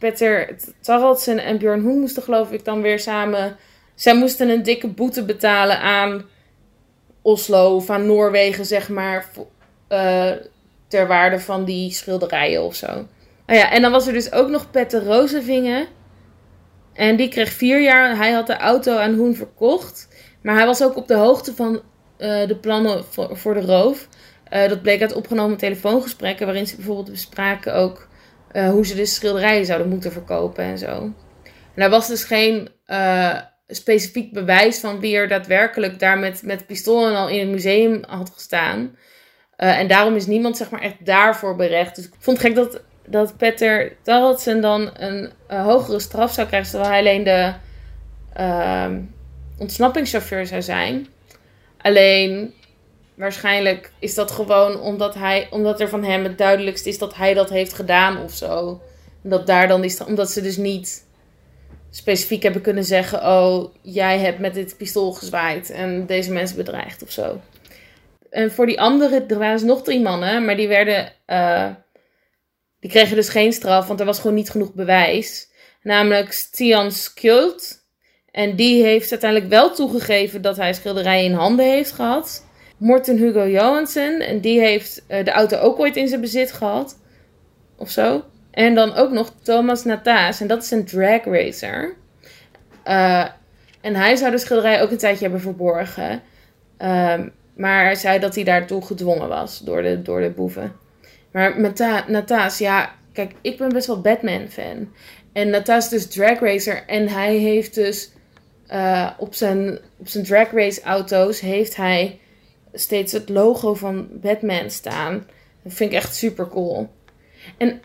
[0.00, 3.56] Peter Taraldsen en Björn Hoen moesten geloof ik dan weer samen...
[3.94, 6.24] Zij moesten een dikke boete betalen aan
[7.22, 9.26] Oslo of aan Noorwegen, zeg maar.
[9.88, 10.30] Uh,
[10.88, 12.86] ter waarde van die schilderijen of zo.
[13.46, 15.86] Oh ja, en dan was er dus ook nog Petter Rozevingen.
[16.92, 18.16] En die kreeg vier jaar.
[18.16, 20.08] Hij had de auto aan Hoen verkocht.
[20.42, 24.08] Maar hij was ook op de hoogte van uh, de plannen voor, voor de roof.
[24.52, 26.46] Uh, dat bleek uit opgenomen telefoongesprekken.
[26.46, 28.08] Waarin ze bijvoorbeeld bespraken ook
[28.52, 31.12] uh, hoe ze de schilderijen zouden moeten verkopen en zo.
[31.74, 33.36] En er was dus geen uh,
[33.68, 38.30] specifiek bewijs van wie er daadwerkelijk daar met, met pistolen al in het museum had
[38.34, 38.96] gestaan.
[39.58, 41.96] Uh, en daarom is niemand zeg maar echt daarvoor berecht.
[41.96, 43.96] Dus ik vond het gek dat, dat Petter
[44.60, 47.52] dan een hogere straf zou krijgen, terwijl hij alleen de
[48.32, 49.00] ehm,
[49.58, 51.06] ontsnappingschauffeur zou zijn.
[51.78, 52.54] Alleen
[53.20, 57.34] Waarschijnlijk is dat gewoon omdat, hij, omdat er van hem het duidelijkst is dat hij
[57.34, 58.80] dat heeft gedaan of zo.
[59.22, 61.06] Dat daar dan is, omdat ze dus niet
[61.90, 67.02] specifiek hebben kunnen zeggen: Oh, jij hebt met dit pistool gezwaaid en deze mensen bedreigd
[67.02, 67.40] of zo.
[68.30, 71.12] En voor die andere, er waren dus nog drie mannen, maar die werden.
[71.26, 71.68] Uh,
[72.78, 75.48] die kregen dus geen straf, want er was gewoon niet genoeg bewijs.
[75.82, 77.78] namelijk Stian Skjult.
[78.30, 82.48] En die heeft uiteindelijk wel toegegeven dat hij schilderijen in handen heeft gehad.
[82.80, 86.98] Morten Hugo Johansen, en die heeft eh, de auto ook ooit in zijn bezit gehad.
[87.76, 88.24] Of zo.
[88.50, 91.94] En dan ook nog Thomas Nataas, en dat is een drag racer.
[92.82, 93.26] Eh,
[93.80, 96.22] en hij zou de schilderij ook een tijdje hebben verborgen.
[96.76, 100.72] Ehm, maar hij zei dat hij daartoe gedwongen was door de, door de boeven.
[101.32, 104.92] Maar Nata Nataas, ja, kijk, ik ben best wel Batman-fan.
[105.32, 106.82] En Nataas is dus drag racer.
[106.86, 108.10] En hij heeft dus
[108.66, 112.18] eh, op, zijn, op zijn drag race auto's heeft hij
[112.72, 115.26] steeds het logo van Batman staan.
[115.62, 116.88] Dat vind ik echt super cool.
[117.56, 117.82] En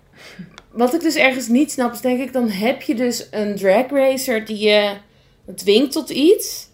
[0.72, 3.90] wat ik dus ergens niet snap, is denk ik, dan heb je dus een drag
[3.90, 4.94] racer die je
[5.56, 6.68] dwingt tot iets.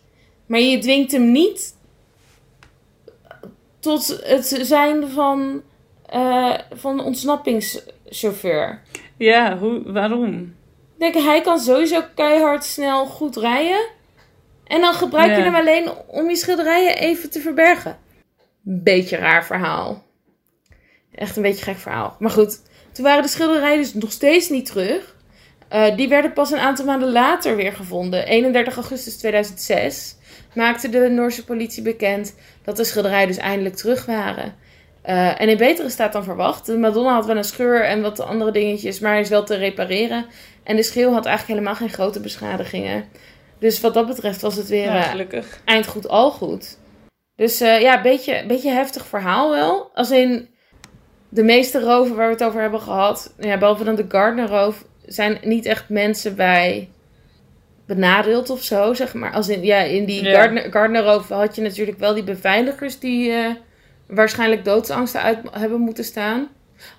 [0.45, 1.76] Maar je dwingt hem niet
[3.80, 5.62] tot het zijn van,
[6.13, 8.82] uh, van ontsnappingschauffeur.
[9.17, 10.56] Ja, hoe, waarom?
[10.97, 13.88] Ik denk, hij kan sowieso keihard snel goed rijden.
[14.71, 17.97] En dan gebruik je hem alleen om je schilderijen even te verbergen.
[18.62, 20.03] Beetje raar verhaal.
[21.15, 22.15] Echt een beetje gek verhaal.
[22.19, 25.15] Maar goed, toen waren de schilderijen dus nog steeds niet terug.
[25.73, 28.25] Uh, die werden pas een aantal maanden later weer gevonden.
[28.25, 30.15] 31 augustus 2006
[30.55, 34.55] maakte de Noorse politie bekend dat de schilderijen dus eindelijk terug waren.
[35.05, 36.65] Uh, en in betere staat dan verwacht.
[36.65, 39.55] De Madonna had wel een scheur en wat andere dingetjes, maar hij is wel te
[39.55, 40.25] repareren.
[40.63, 43.05] En de schreeuw had eigenlijk helemaal geen grote beschadigingen.
[43.62, 46.78] Dus wat dat betreft was het weer ja, uh, eind goed al goed.
[47.36, 49.91] Dus uh, ja, een beetje, beetje heftig verhaal wel.
[49.93, 50.50] Als in
[51.30, 54.86] de meeste roven waar we het over hebben gehad, ja, behalve dan de Gardner roof,
[55.06, 56.89] zijn niet echt mensen bij
[57.86, 59.34] benadeeld of zo, zeg maar.
[59.34, 60.47] Als in, ja, in die ja.
[60.69, 63.56] Gardner, had je natuurlijk wel die beveiligers die uh,
[64.08, 66.47] waarschijnlijk doodsangsten uit hebben moeten staan.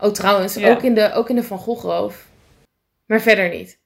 [0.00, 2.26] Oh, trouwens, ook, in de, ook in de Van Gogh roof.
[3.06, 3.80] Maar verder niet.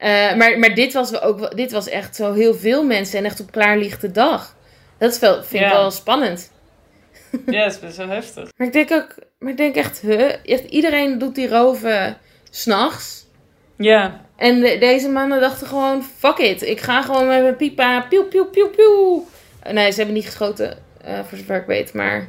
[0.00, 3.40] Uh, maar maar dit, was ook, dit was echt zo heel veel mensen en echt
[3.40, 4.56] op klaarlichte dag.
[4.98, 6.50] Dat vind ik wel spannend.
[7.46, 8.48] Ja, dat is best wel heftig.
[8.56, 12.18] Maar ik denk ook, maar ik denk echt, huh, echt iedereen doet die roven
[12.50, 13.26] s'nachts.
[13.76, 14.20] Ja.
[14.36, 18.22] En de, deze mannen dachten gewoon, fuck it, ik ga gewoon met mijn pipa, piu,
[18.22, 19.22] piu, piu, piu.
[19.72, 22.26] Nee, ze hebben niet geschoten, uh, voor zover ik weet, maar ik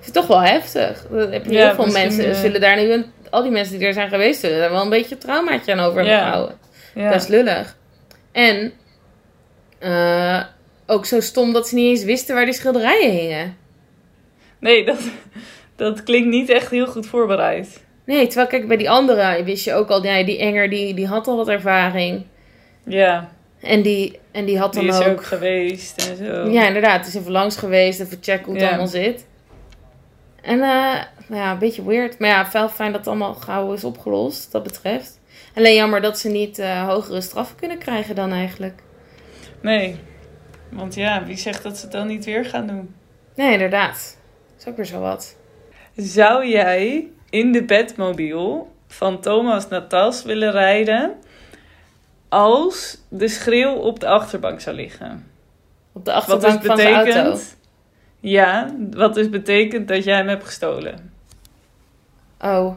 [0.00, 1.06] vind het toch wel heftig.
[1.10, 2.34] Dat heb je ja, heel veel mensen, uh...
[2.34, 5.14] zullen daar nu, al die mensen die er zijn geweest, zullen daar wel een beetje
[5.14, 6.58] een traumaatje aan over hebben gehouden.
[6.94, 7.10] Ja.
[7.10, 7.76] Dat is lullig.
[8.32, 8.72] En
[9.80, 10.42] uh,
[10.86, 13.56] ook zo stom dat ze niet eens wisten waar die schilderijen hingen.
[14.58, 14.98] Nee, dat,
[15.76, 17.84] dat klinkt niet echt heel goed voorbereid.
[18.04, 21.06] Nee, terwijl kijk, bij die andere wist je ook al, ja, die Enger die, die
[21.06, 22.26] had al wat ervaring.
[22.84, 23.30] Ja.
[23.60, 25.24] En die, en die had dan die is ook...
[25.24, 26.50] geweest en zo.
[26.50, 26.98] Ja, inderdaad.
[26.98, 29.26] Het is even langs geweest, even checken hoe het allemaal zit.
[30.42, 32.18] En uh, ja, een beetje weird.
[32.18, 35.17] Maar ja, wel fijn dat het allemaal gauw is opgelost, dat betreft.
[35.54, 38.82] Alleen jammer dat ze niet uh, hogere straffen kunnen krijgen dan eigenlijk.
[39.60, 39.96] Nee,
[40.70, 42.94] want ja, wie zegt dat ze het dan niet weer gaan doen?
[43.34, 44.18] Nee, inderdaad.
[44.50, 45.36] Dat is ook weer zo wat.
[45.96, 51.14] Zou jij in de bedmobiel van Thomas Natas willen rijden
[52.28, 55.30] als de schreeuw op de achterbank zou liggen?
[55.92, 57.40] Op de achterbank wat dus betekent, van de auto?
[58.20, 61.12] Ja, wat dus betekent dat jij hem hebt gestolen.
[62.40, 62.74] Oh.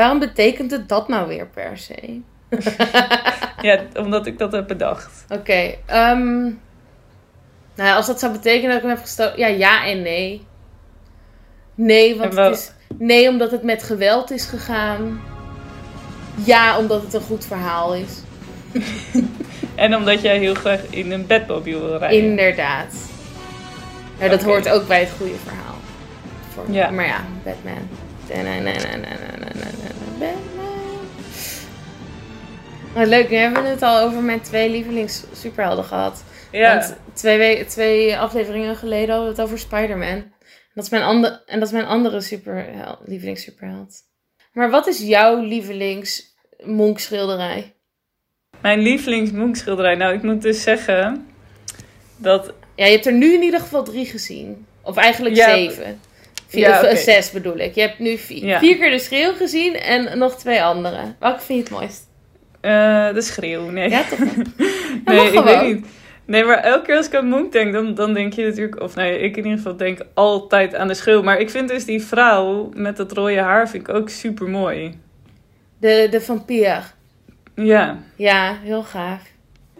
[0.00, 2.20] Waarom betekent het dat nou weer per se?
[3.68, 5.24] ja, omdat ik dat heb bedacht.
[5.28, 5.40] Oké.
[5.40, 5.78] Okay,
[6.12, 6.60] um,
[7.74, 9.38] nou ja, als dat zou betekenen dat ik hem heb gestolen...
[9.38, 10.46] Ja, ja en nee.
[11.74, 12.72] Nee, want het is...
[12.98, 15.20] Nee, omdat het met geweld is gegaan.
[16.44, 18.22] Ja, omdat het een goed verhaal is.
[19.74, 22.28] en omdat jij heel graag in een bedmobiel wil rijden.
[22.28, 22.94] Inderdaad.
[24.18, 25.76] Ja, dat hoort ook bij het goede verhaal.
[26.48, 26.90] Voor, ja.
[26.90, 27.88] Maar ja, Batman.
[30.20, 30.68] Batman.
[33.08, 36.24] Leuk, nu hebben we het al over mijn twee lievelings superhelden gehad.
[36.52, 36.74] Ja.
[36.74, 40.32] Want twee, twee afleveringen geleden hadden we het over Spider-Man.
[40.74, 43.98] Dat is mijn, en dat is mijn andere superheld, lievelings-superheld.
[44.52, 47.74] Maar wat is jouw lievelings-monkschilderij?
[48.60, 49.94] Mijn lievelings-monkschilderij?
[49.94, 51.26] Nou, ik moet dus zeggen
[52.16, 52.52] dat...
[52.74, 54.66] Ja, je hebt er nu in ieder geval drie gezien.
[54.82, 56.00] Of eigenlijk zeven.
[56.50, 56.96] Vier, ja, okay.
[56.96, 57.74] zes bedoel ik.
[57.74, 61.14] Je hebt nu vier, vier keer de schreeuw gezien en nog twee andere.
[61.18, 62.08] Welke vind je het mooist?
[62.62, 63.90] Uh, de schreeuw, nee.
[63.90, 64.18] Ja, toch?
[65.04, 65.86] nee, ik weet niet.
[66.24, 68.80] Nee, maar elke keer als ik aan Monk denk, dan, dan denk je natuurlijk...
[68.80, 71.22] Of nee, ik in ieder geval denk altijd aan de schreeuw.
[71.22, 74.98] Maar ik vind dus die vrouw met dat rode haar vind ik ook super mooi.
[75.78, 76.92] De, de vampier.
[77.54, 77.98] Ja.
[78.16, 79.22] Ja, heel gaaf.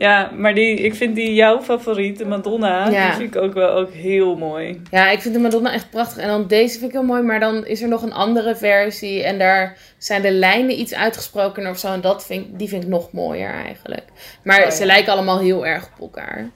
[0.00, 3.06] Ja, maar die, ik vind die jouw favoriet, de Madonna, Ja.
[3.08, 4.82] die vind ik ook wel ook heel mooi.
[4.90, 6.22] Ja, ik vind de Madonna echt prachtig.
[6.22, 7.22] En dan deze vind ik heel mooi.
[7.22, 9.22] Maar dan is er nog een andere versie.
[9.22, 11.92] En daar zijn de lijnen iets uitgesprokener of zo.
[11.92, 14.02] En dat vind, die vind ik nog mooier eigenlijk.
[14.42, 14.70] Maar Oh, ja.
[14.70, 16.48] ze lijken allemaal heel erg op elkaar.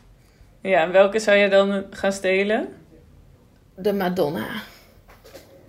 [0.60, 2.68] Ja, en welke zou je dan gaan stelen?
[3.76, 4.46] De Madonna.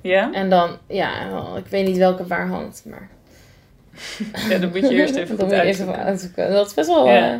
[0.02, 0.30] Ja?
[0.34, 1.12] En dan, ja,
[1.58, 2.84] ik weet niet welke waar hangt.
[2.86, 3.10] Maar
[4.50, 6.52] Ja, dan moet je eerst even goed uitzoeken.
[6.52, 7.32] Dat is best wel Ja.
[7.32, 7.38] eh,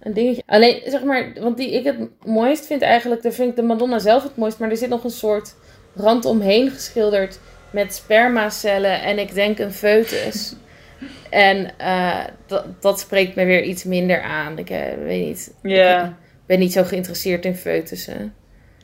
[0.00, 0.42] een dingetje.
[0.46, 3.98] Alleen, zeg maar, want die ik het mooist vind eigenlijk, daar vind ik de Madonna
[3.98, 4.58] zelf het mooist.
[4.58, 5.54] Maar er zit nog een soort
[5.94, 7.38] rand omheen geschilderd
[7.70, 10.54] met spermacellen en ik denk een foetus.
[11.30, 14.58] en eh, dat, dat spreekt me weer iets minder aan.
[14.58, 15.54] Ik eh, weet niet.
[15.62, 18.34] Ja, Ik ben niet zo geïnteresseerd in foetussen.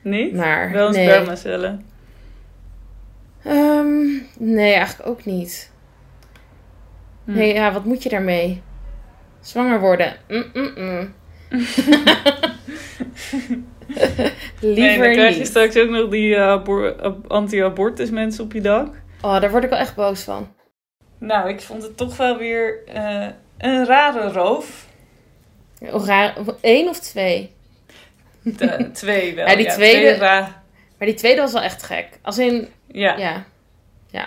[0.03, 0.35] niet?
[0.35, 1.09] Maar Wel nee.
[1.09, 1.85] spermacellen.
[3.45, 4.07] Ehm,
[4.39, 5.71] nee, eigenlijk ook niet.
[7.25, 7.33] Hm.
[7.33, 8.63] Nee, ja, wat moet je daarmee?
[9.45, 10.17] Zwanger worden?
[10.29, 11.15] Mm, mm, mm.
[14.61, 15.47] Liever dan krijg je niet.
[15.49, 18.95] straks ook nog die ab- anti-abortus mensen op je dak.
[19.21, 20.55] Oh, daar word ik wel echt boos van.
[21.19, 23.27] Nou, ik vond het toch wel weer eh,
[23.59, 24.87] een rare roof.
[25.81, 26.35] Oh, raar.
[26.61, 27.51] Eén of twee?
[28.43, 29.47] De, twee wel.
[29.49, 30.19] Ja, die tweede- twee
[30.99, 32.09] Maar die tweede was wel echt gek.
[32.23, 33.45] Als in, ja,
[34.11, 34.27] ja.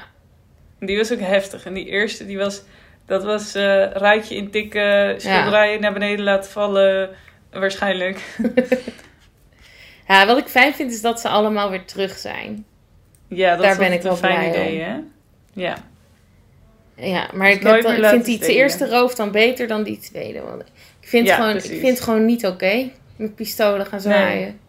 [0.79, 1.65] die was ook heftig.
[1.65, 2.61] En die eerste, die was...
[3.07, 7.09] Dat was eh ruitje intikken, schilderijen naar beneden laten vallen.
[7.51, 8.19] Waarschijnlijk.
[10.07, 12.65] Ja, wat ik fijn vind is dat ze allemaal weer terug zijn.
[13.27, 14.95] Ja, dat Daar is ben ik wel een fijn blij idee, hè?
[15.53, 15.75] Ja.
[16.95, 20.41] Ja, maar Dus ik, heb ik vind die eerste roof dan beter dan die tweede.
[20.41, 20.61] Want
[21.01, 22.89] ik vind, Ja, gewoon, ik vind het gewoon niet oké.
[23.15, 24.59] Met pistolen gaan zwaaien.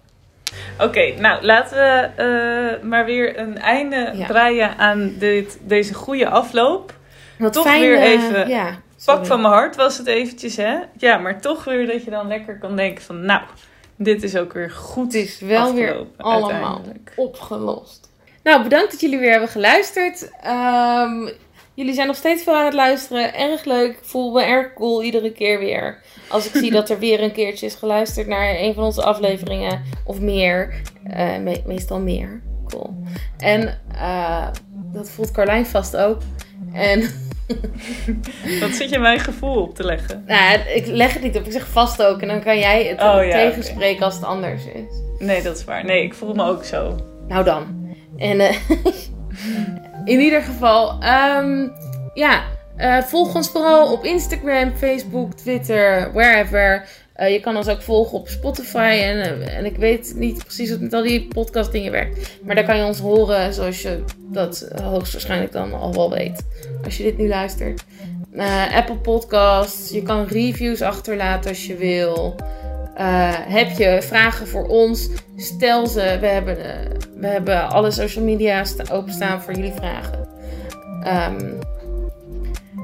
[0.81, 4.27] Oké, nou laten we eh, maar weer een einde Ja.
[4.27, 6.95] draaien aan dit, deze goede afloop.
[7.39, 10.77] Wat Toch fijn, weer eh, even Ja, Pak van mijn hart was het eventjes, hè?
[10.97, 13.25] Ja, maar toch weer dat je dan lekker kan denken van...
[13.25, 13.43] Nou,
[13.97, 16.83] dit is ook weer goed Het is wel weer allemaal
[17.17, 18.11] opgelost.
[18.43, 20.31] Nou, bedankt dat jullie weer hebben geluisterd.
[20.43, 21.29] Ehm,
[21.75, 23.35] jullie zijn nog steeds veel aan het luisteren.
[23.35, 23.91] Erg leuk.
[23.91, 26.03] Ik voel me erg cool iedere keer weer.
[26.29, 29.83] Als ik zie dat er weer een keertje is geluisterd naar een van onze afleveringen.
[30.05, 30.81] Of meer.
[31.05, 32.43] Eh, me- meestal meer.
[33.39, 34.49] En eh,
[34.93, 36.21] dat voelt Carlijn vast ook.
[36.73, 37.11] En
[38.61, 40.25] Wat zit je mijn gevoel op te leggen?
[40.27, 41.47] nou, ik leg het niet op.
[41.47, 42.21] Ik zeg vast ook.
[42.21, 45.01] En dan kan jij het Oh, ja, tegenspreken als het anders is.
[45.19, 45.85] Nee, dat is waar.
[45.85, 46.97] Nee, ik voel me ook zo.
[47.29, 47.95] Nou dan.
[48.17, 48.57] En eh,
[50.15, 51.69] in ieder geval, ehm,
[52.15, 52.43] ja,
[52.77, 56.89] eh, volg ons vooral op Instagram, Facebook, Twitter, wherever.
[57.19, 58.99] Eh, je kan ons ook volgen op Spotify.
[59.03, 62.39] En, eh, en ik weet niet precies hoe met al die podcast dingen werkt.
[62.43, 66.47] Maar daar kan je ons horen zoals je dat eh, hoogstwaarschijnlijk dan al wel weet.
[66.85, 67.85] Als je dit nu luistert.
[68.75, 69.91] Apple Podcasts.
[69.91, 72.35] Je kan reviews achterlaten als je wil.
[73.49, 75.09] Heb je vragen voor ons?
[75.37, 76.17] Stel ze.
[76.21, 76.57] We hebben,
[77.17, 80.29] we hebben alle social media sta- openstaan voor jullie vragen.
[81.03, 81.45] Ehm,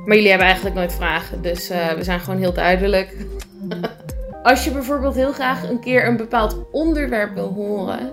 [0.04, 1.42] maar jullie hebben eigenlijk nooit vragen.
[1.42, 3.16] Dus we zijn gewoon heel duidelijk.
[4.44, 8.12] Als je bijvoorbeeld heel graag een keer een bepaald onderwerp wil horen.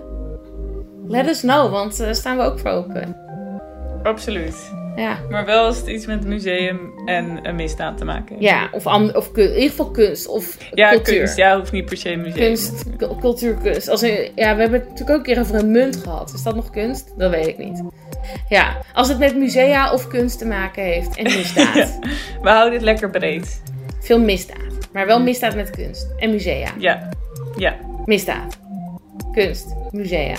[1.06, 3.16] Let us know, want daar staan we ook voor open.
[4.02, 4.70] Absoluut.
[4.96, 8.40] Ja, Maar wel als het iets met museum en een misdaad te maken heeft.
[8.50, 11.16] ja of, of in ieder geval kunst of Ja, cultuur.
[11.18, 11.36] kunst.
[11.36, 12.34] Ja, hoeft niet per se museum.
[12.46, 13.88] Kunst, cu- cultuurkunst.
[13.88, 16.32] Als in, ja, we hebben het natuurlijk ook een keer over een munt gehad.
[16.34, 17.14] Is dat nog kunst?
[17.16, 17.82] Dat weet ik niet.
[18.48, 21.98] Ja, als het met musea of kunst te maken heeft en misdaad.
[22.42, 23.62] We houden het lekker breed.
[24.00, 24.71] Veel misdaad.
[24.92, 26.06] Maar wel misdaad met kunst.
[26.18, 26.68] En musea.
[26.78, 27.08] Ja.
[27.56, 27.76] Ja.
[28.04, 28.58] Misdaad.
[29.32, 29.74] Kunst.
[29.90, 30.36] Musea.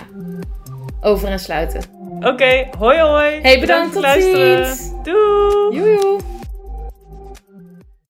[1.02, 1.82] Over en sluiten.
[2.20, 3.40] Oké, hoi hoi.
[3.42, 4.66] Hey, bedankt, voor tot het luisteren.
[4.76, 4.92] ziens.
[5.04, 5.76] Doei.
[5.76, 6.20] Joejoe.